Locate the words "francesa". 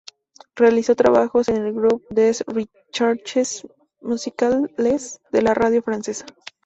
5.83-6.25